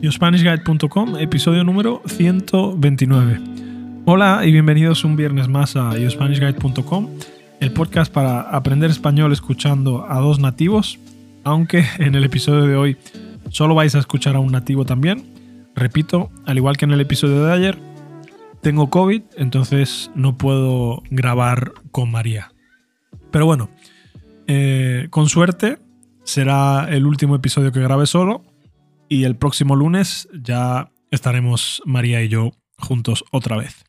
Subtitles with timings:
[0.00, 3.40] YoSpanishGuide.com, episodio número 129.
[4.06, 7.08] Hola y bienvenidos un viernes más a YoSpanishGuide.com,
[7.60, 10.98] el podcast para aprender español escuchando a dos nativos,
[11.44, 12.96] aunque en el episodio de hoy
[13.50, 15.34] solo vais a escuchar a un nativo también.
[15.74, 17.78] Repito, al igual que en el episodio de ayer,
[18.62, 22.52] tengo COVID, entonces no puedo grabar con María.
[23.30, 23.68] Pero bueno,
[24.46, 25.78] eh, con suerte
[26.24, 28.49] será el último episodio que grabe solo
[29.10, 33.84] y el próximo lunes ya estaremos María y yo juntos otra vez.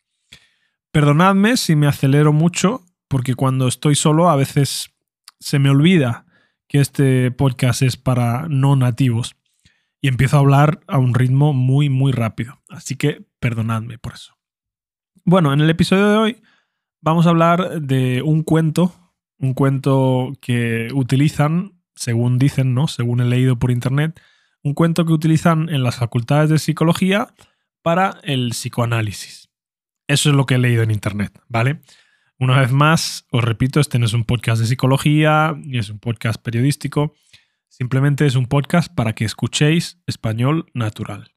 [0.92, 4.92] Perdonadme si me acelero mucho, porque cuando estoy solo a veces
[5.40, 6.26] se me olvida
[6.68, 9.36] que este podcast es para no nativos
[10.02, 12.60] y empiezo a hablar a un ritmo muy, muy rápido.
[12.68, 14.36] Así que perdonadme por eso.
[15.24, 16.42] Bueno, en el episodio de hoy
[17.00, 18.92] vamos a hablar de un cuento,
[19.38, 22.88] un cuento que utilizan, según dicen, ¿no?
[22.88, 24.20] Según he leído por internet,
[24.64, 27.34] un cuento que utilizan en las facultades de psicología
[27.82, 29.50] para el psicoanálisis.
[30.08, 31.82] Eso es lo que he leído en internet, ¿vale?
[32.38, 36.00] Una vez más, os repito, este no es un podcast de psicología, ni es un
[36.00, 37.14] podcast periodístico,
[37.70, 41.36] simplemente es un podcast para que escuchéis español natural.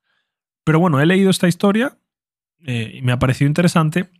[0.65, 1.99] Pero bueno, he leído esta historia
[2.67, 4.11] eh, y me ha parecido interesante,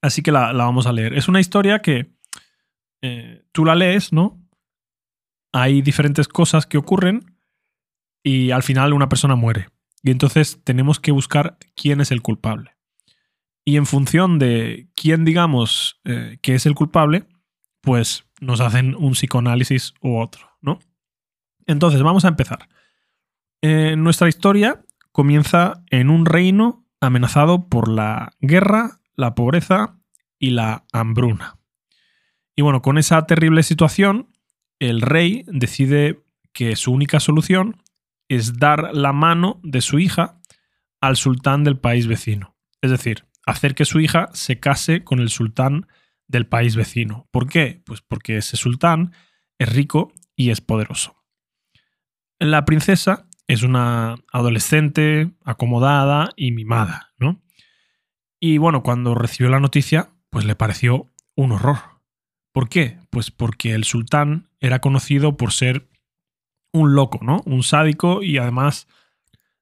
[0.00, 1.14] así que la, vamos a leer.
[1.14, 2.12] Es una historia que
[3.00, 4.44] eh, tú la lees, ¿no?
[5.52, 7.31] Hay diferentes cosas que ocurren
[8.22, 9.68] y al final una persona muere.
[10.02, 12.72] Y entonces tenemos que buscar quién es el culpable.
[13.64, 17.24] Y en función de quién digamos eh, que es el culpable,
[17.80, 20.80] pues nos hacen un psicoanálisis u otro, ¿no?
[21.66, 22.68] Entonces, vamos a empezar.
[23.62, 29.98] nuestra historia comienza en un reino amenazado por la guerra, la pobreza
[30.38, 31.58] y la hambruna.
[32.56, 34.28] Y bueno, con esa terrible situación,
[34.78, 37.81] el rey decide que su única solución
[38.36, 40.40] es dar la mano de su hija
[41.00, 42.56] al sultán del país vecino.
[42.80, 45.86] Es decir, hacer que su hija se case con el sultán
[46.28, 47.28] del país vecino.
[47.30, 47.82] ¿Por qué?
[47.84, 49.12] Pues porque ese sultán
[49.58, 51.22] es rico y es poderoso.
[52.38, 57.42] La princesa es una adolescente acomodada y mimada, ¿no?
[58.40, 61.78] Y bueno, cuando recibió la noticia, pues le pareció un horror.
[62.52, 62.98] ¿Por qué?
[63.10, 65.88] Pues porque el sultán era conocido por ser
[66.72, 67.42] un loco, ¿no?
[67.44, 68.88] Un sádico y además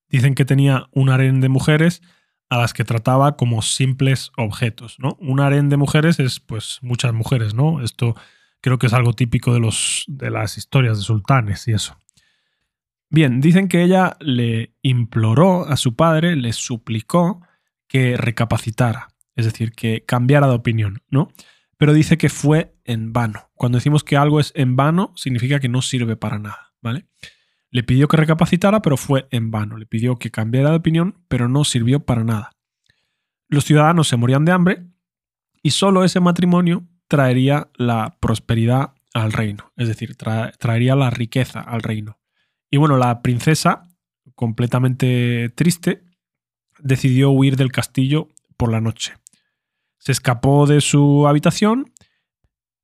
[0.08, 2.02] dicen que tenía un harén de mujeres
[2.48, 5.16] a las que trataba como simples objetos, ¿no?
[5.20, 7.82] Un harén de mujeres es pues muchas mujeres, ¿no?
[7.82, 8.16] Esto
[8.60, 11.96] creo que es algo típico de, los, de las historias de sultanes y eso.
[13.08, 17.40] Bien, dicen que ella le imploró a su padre, le suplicó
[17.88, 21.32] que recapacitara, es decir, que cambiara de opinión, ¿no?
[21.76, 23.50] Pero dice que fue en vano.
[23.54, 27.06] Cuando decimos que algo es en vano, significa que no sirve para nada, ¿vale?
[27.70, 29.76] Le pidió que recapacitara, pero fue en vano.
[29.76, 32.52] Le pidió que cambiara de opinión, pero no sirvió para nada.
[33.48, 34.86] Los ciudadanos se morían de hambre
[35.62, 41.82] y solo ese matrimonio traería la prosperidad al reino, es decir, traería la riqueza al
[41.82, 42.20] reino.
[42.70, 43.88] Y bueno, la princesa,
[44.36, 46.04] completamente triste,
[46.78, 49.14] decidió huir del castillo por la noche.
[49.98, 51.92] Se escapó de su habitación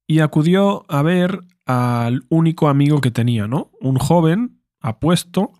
[0.06, 3.71] y acudió a ver al único amigo que tenía, ¿no?
[3.81, 5.53] Un joven apuesto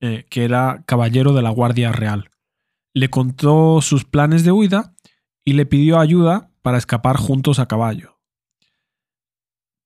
[0.00, 2.30] eh, que era caballero de la Guardia Real.
[2.94, 4.94] Le contó sus planes de huida
[5.44, 8.12] y le pidió ayuda para escapar juntos a caballo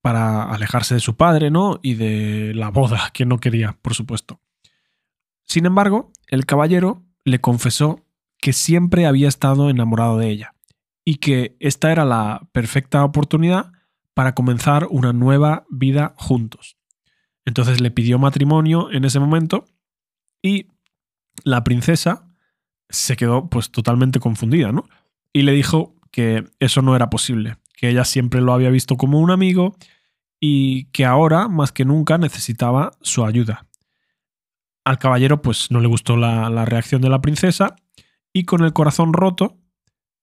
[0.07, 1.81] para alejarse de su padre, ¿no?
[1.81, 4.39] Y de la boda que no quería, por supuesto.
[5.43, 8.05] Sin embargo, el caballero le confesó
[8.37, 10.55] que siempre había estado enamorado de ella
[11.03, 13.73] y que esta era la perfecta oportunidad
[14.17, 16.75] para comenzar una nueva vida juntos.
[17.45, 19.65] Entonces le pidió matrimonio en ese momento
[20.41, 20.69] y
[21.43, 22.27] la princesa
[22.89, 24.85] se quedó pues totalmente confundida, ¿no?
[25.33, 29.19] Y le dijo que eso no era posible, que ella siempre lo había visto como
[29.19, 29.75] un amigo
[30.39, 33.67] y que ahora, más que nunca, necesitaba su ayuda.
[34.83, 37.75] Al caballero, pues no le gustó la, reacción de la princesa
[38.33, 39.59] y con el corazón roto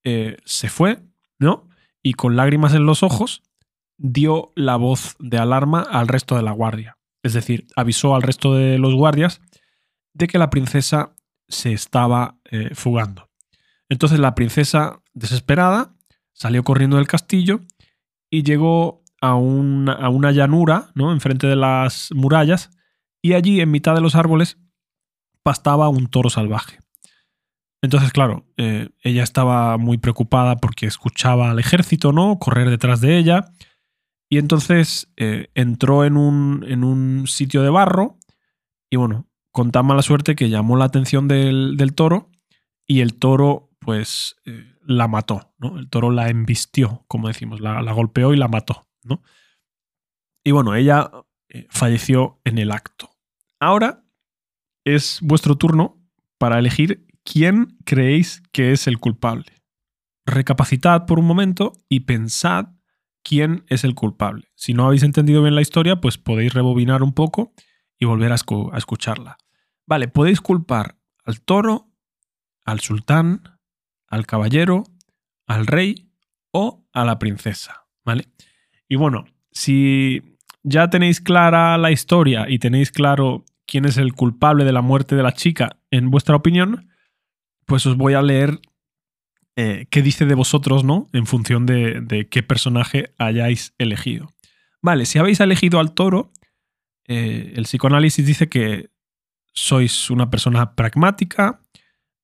[0.03, 0.99] eh, se fue,
[1.39, 1.69] ¿no?
[2.03, 3.44] Y con lágrimas en los ojos
[3.97, 6.99] dio la voz de alarma al resto de la guardia.
[7.23, 9.41] Es decir, avisó al resto de los guardias
[10.13, 11.15] de que la princesa
[11.49, 13.31] se estaba eh, fugando.
[13.89, 15.95] Entonces la princesa, desesperada,
[16.33, 17.61] salió corriendo del castillo
[18.31, 21.13] y llegó a una, llanura, ¿no?
[21.13, 22.71] Enfrente de las murallas,
[23.23, 24.59] y allí, en mitad de los árboles,
[25.43, 26.79] pastaba un toro salvaje.
[27.81, 32.39] Entonces, claro, eh, ella estaba muy preocupada porque escuchaba al ejército, ¿no?
[32.39, 33.51] Correr detrás de ella.
[34.35, 38.19] Y entonces eh, entró en un, en un sitio de barro
[38.91, 42.33] y, bueno, con tan mala suerte que llamó la atención del, toro
[42.85, 45.79] y el toro pues eh, la mató, ¿no?
[45.79, 49.23] El toro la embistió, como decimos, la, golpeó y la mató, ¿no?
[50.43, 51.13] Y bueno, ella
[51.49, 53.11] eh, falleció en el acto.
[53.61, 54.03] Ahora
[54.85, 56.03] es vuestro turno
[56.39, 59.63] para elegir quién creéis que es el culpable.
[60.27, 62.74] Recapacitad por un momento y pensad
[63.25, 64.49] quién es el culpable.
[64.55, 67.53] Si no habéis entendido bien la historia, pues podéis rebobinar un poco
[67.99, 69.39] y volver a, escucharla.
[69.87, 71.89] Vale, podéis culpar al toro,
[72.65, 73.59] al sultán,
[74.07, 74.85] al caballero,
[75.47, 76.11] al rey
[76.53, 78.29] o a la princesa, ¿vale?
[78.89, 80.23] Y bueno, si
[80.63, 85.17] ya tenéis clara la historia y tenéis claro quién es el culpable de la muerte
[85.17, 86.91] de la chica, en vuestra opinión,
[87.67, 88.61] pues os voy a leer
[89.57, 91.09] eh, qué dice de vosotros, ¿no?
[91.13, 94.33] En función de, qué personaje hayáis elegido.
[94.83, 96.33] Vale, si habéis elegido al toro,
[97.07, 98.91] eh, el psicoanálisis dice que
[99.53, 101.61] sois una persona pragmática,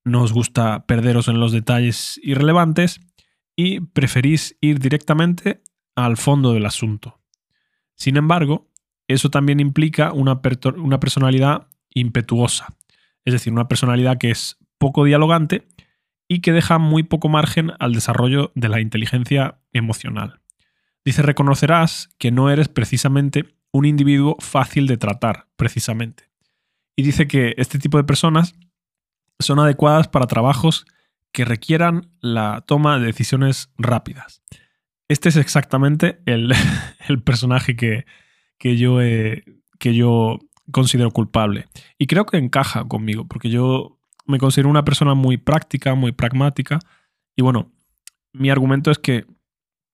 [0.04, 3.00] no os gusta perderos en los detalles irrelevantes
[3.54, 5.62] y preferís ir directamente
[5.94, 7.20] al fondo del asunto.
[7.94, 8.70] Sin embargo,
[9.06, 10.40] eso también implica una,
[10.76, 12.68] una personalidad impetuosa,
[13.24, 15.68] es decir, una personalidad que es poco dialogante
[16.32, 20.40] y que deja muy poco margen al desarrollo de la inteligencia emocional.
[21.04, 26.30] Dice, reconocerás que no eres precisamente un individuo fácil de tratar, precisamente.
[26.94, 28.54] Y dice que este tipo de personas
[29.40, 30.86] son adecuadas para trabajos
[31.32, 34.40] que requieran la toma de decisiones rápidas.
[35.08, 36.54] Este es exactamente el,
[37.24, 38.06] personaje que,
[38.56, 38.98] que, yo,
[39.80, 40.38] que yo
[40.70, 41.66] considero culpable.
[41.98, 44.00] Y creo que encaja conmigo, porque yo
[44.30, 46.78] me considero una persona muy práctica, muy pragmática.
[47.36, 47.72] Y bueno,
[48.32, 49.26] mi argumento es que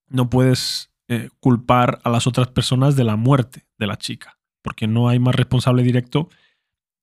[0.07, 4.87] no puedes eh, culpar a las otras personas de la muerte de la chica, porque
[4.87, 6.29] no hay más responsable directo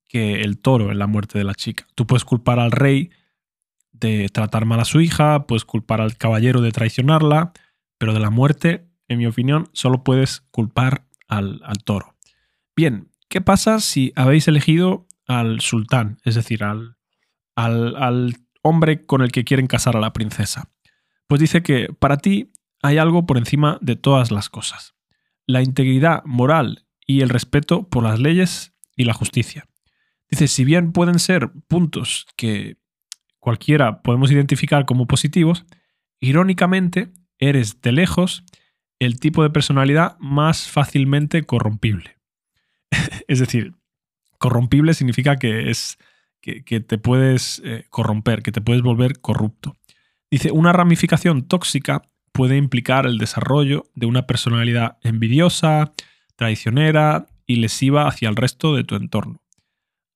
[0.07, 1.87] que el toro en la muerte de la chica.
[1.95, 3.11] Tú puedes culpar al rey
[3.93, 7.53] de tratar mal a su hija, puedes culpar al caballero de traicionarla,
[7.99, 12.15] pero de la muerte, en mi opinión, solo puedes culpar al, al toro.
[12.77, 16.97] Bien, ¿qué pasa si habéis elegido al sultán, es decir, al,
[17.57, 18.37] al,
[18.67, 20.71] hombre con el que quieren casar a la princesa.
[21.27, 22.51] Pues dice que para ti
[22.83, 24.95] hay algo por encima de todas las cosas.
[25.47, 29.67] La integridad moral y el respeto por las leyes y la justicia.
[30.31, 32.79] Dice, si bien pueden ser puntos que
[33.39, 35.67] cualquiera podemos identificar como positivos,
[36.19, 38.45] irónicamente eres de lejos
[38.99, 42.17] el tipo de personalidad más fácilmente corrompible.
[43.29, 43.75] es decir,
[44.39, 45.99] corrompible significa que es
[46.45, 49.77] que, te puedes eh, corromper, que te puedes volver corrupto.
[50.31, 52.03] Dice, una ramificación tóxica
[52.33, 55.93] puede implicar el desarrollo de una personalidad envidiosa,
[56.37, 59.43] traicionera y lesiva hacia el resto de tu entorno,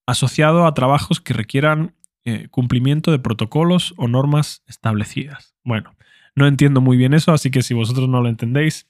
[0.06, 1.94] asociado a trabajos que requieran
[2.24, 5.54] eh, cumplimiento de protocolos o normas establecidas.
[5.64, 5.96] Bueno,
[6.34, 8.86] no entiendo muy bien eso, así que si vosotros no lo entendéis,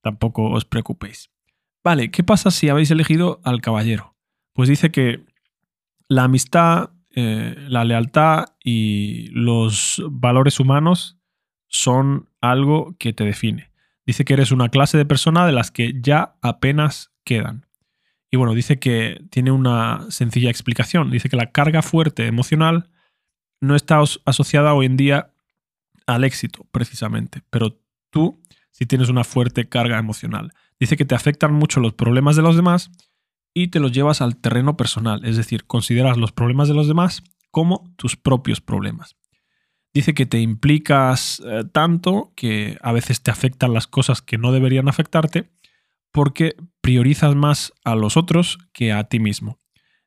[0.00, 1.30] tampoco os preocupéis.
[1.84, 4.16] Vale, ¿qué pasa si habéis elegido al caballero?
[4.54, 5.24] Pues dice que
[6.10, 11.18] la amistad, eh, la lealtad y los valores humanos
[11.68, 13.70] son algo que te define.
[14.04, 17.66] Dice que eres una clase de persona de las que ya apenas quedan.
[18.28, 21.12] Y bueno, dice que tiene una sencilla explicación.
[21.12, 22.90] Dice que la carga fuerte emocional
[23.60, 25.30] no está asociada hoy en día
[26.06, 27.42] al éxito, precisamente.
[27.50, 27.78] Pero
[28.10, 28.42] tú
[28.72, 30.50] sí tienes una fuerte carga emocional.
[30.80, 32.90] Dice que te afectan mucho los problemas de los demás
[33.54, 37.22] y te los llevas al terreno personal, es decir, consideras los problemas de los demás
[37.50, 39.16] como tus propios problemas.
[39.92, 44.52] Dice que te implicas eh, tanto que a veces te afectan las cosas que no
[44.52, 45.50] deberían afectarte
[46.12, 49.58] porque priorizas más a los otros que a ti mismo.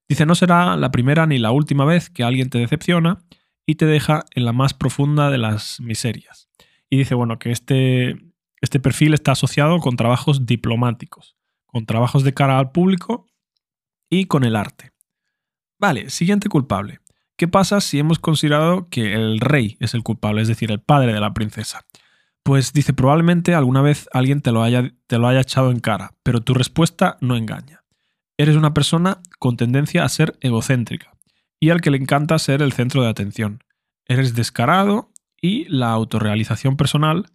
[0.07, 3.23] Dice, no será la primera ni la última vez que alguien te decepciona
[3.65, 6.49] y te deja en la más profunda de las miserias.
[6.89, 8.17] Y dice, bueno, que este,
[8.61, 11.35] este perfil está asociado con trabajos diplomáticos,
[11.65, 13.25] con trabajos de cara al público
[14.19, 14.91] y con el arte.
[15.79, 16.99] Vale, siguiente culpable.
[17.35, 21.13] ¿Qué pasa si hemos considerado que el rey es el culpable, es decir, el padre
[21.13, 21.85] de la princesa?
[22.43, 26.13] Pues dice, probablemente alguna vez alguien te lo haya, te lo haya echado en cara,
[26.23, 27.83] pero tu respuesta no engaña.
[28.37, 31.11] Eres una persona con tendencia a ser egocéntrica
[31.59, 33.63] y al que le encanta ser el centro de atención.
[34.05, 37.25] Eres descarado y la autorrealización personal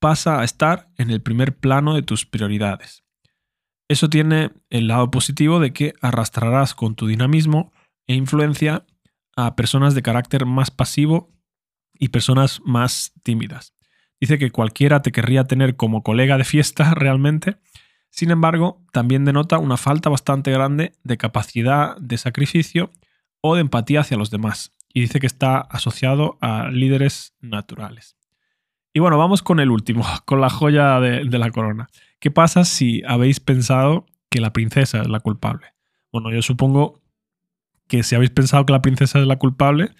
[0.00, 3.03] pasa a estar en el primer plano de tus prioridades.
[3.88, 7.72] Eso tiene el lado positivo de que arrastrarás con tu dinamismo
[8.06, 8.86] e influencia
[9.36, 11.30] a personas de carácter más pasivo
[11.92, 13.74] y personas más tímidas.
[14.20, 17.56] Dice que cualquiera te querría tener como colega de fiesta realmente
[18.10, 22.90] Sin embargo, también denota una falta bastante grande de capacidad de sacrificio
[23.40, 28.16] o de empatía hacia los demás, y dice que está asociado a líderes naturales.
[28.94, 31.88] Y bueno, vamos con el último, con la joya de, la corona.
[32.24, 35.74] ¿Qué pasa si habéis pensado que la princesa es la culpable?
[36.10, 37.02] Bueno, yo supongo
[37.86, 39.90] que si habéis pensado que la princesa es la culpable,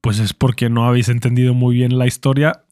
[0.00, 2.64] pues es porque no habéis entendido muy bien la historia,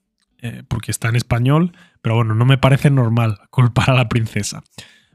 [0.42, 1.70] eh, porque está en español,
[2.02, 4.64] pero bueno, no me parece normal culpar a la princesa.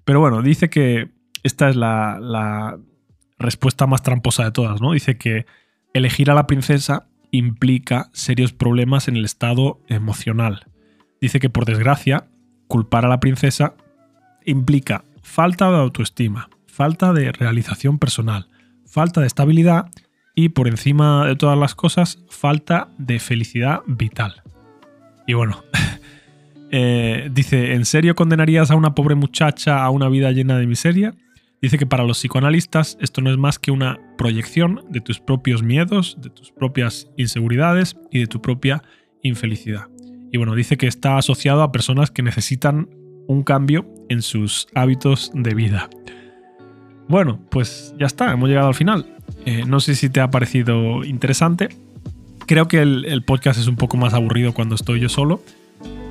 [0.06, 1.12] Pero bueno, dice que
[1.44, 2.80] esta es la, la
[3.40, 4.94] respuesta más tramposa de todas, ¿no?
[4.94, 5.46] Dice que
[5.94, 10.68] elegir a la princesa implica serios problemas en el estado emocional.
[11.20, 12.30] Dice que por desgracia,
[12.70, 13.76] culpar a la princesa
[14.52, 18.48] implica falta de autoestima, falta de realización personal,
[18.86, 19.88] falta de estabilidad
[20.36, 24.44] y por encima de todas las cosas, falta de felicidad vital.
[25.28, 25.64] Y bueno,
[26.72, 31.14] eh, dice, ¿en serio condenarías a una pobre muchacha a una vida llena de miseria?
[31.62, 35.62] Dice que para los psicoanalistas esto no es más que una proyección de tus propios
[35.62, 38.82] miedos, de tus propias inseguridades y de tu propia
[39.22, 39.88] infelicidad.
[40.32, 42.90] Y bueno, dice que está asociado a personas que necesitan
[43.28, 45.90] un cambio en sus hábitos de vida.
[47.08, 49.06] Bueno, pues ya está, hemos llegado al final.
[49.46, 51.70] Eh, no sé si te ha parecido interesante.
[52.46, 55.42] Creo que el, podcast es un poco más aburrido cuando estoy yo solo.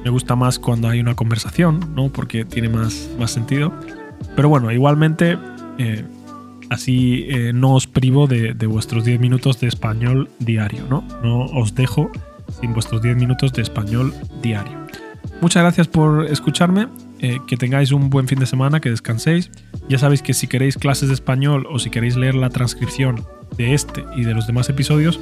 [0.05, 2.11] Me gusta más cuando hay una conversación, ¿no?
[2.11, 3.73] Porque tiene más, más sentido.
[4.37, 5.38] Pero bueno, igualmente,
[5.79, 6.05] eh,
[6.71, 11.05] así eh, no os privo de, vuestros 10 minutos de español diario, ¿no?
[11.23, 12.11] No os dejo
[12.61, 14.79] sin vuestros 10 minutos de español diario.
[15.40, 19.50] Muchas gracias por escucharme, eh, que tengáis un buen fin de semana, que descanséis.
[19.88, 23.25] Ya sabéis que si queréis clases de español o si queréis leer la transcripción
[23.56, 25.18] de este y de los demás episodios,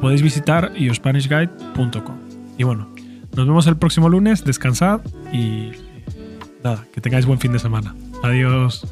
[0.00, 2.16] podéis visitar iospanishguide.com.
[2.56, 2.88] Y bueno,
[3.36, 5.00] nos vemos el próximo lunes, descansad
[5.32, 5.70] y
[6.64, 7.94] nada, que tengáis buen fin de semana.
[8.22, 8.86] Adiós.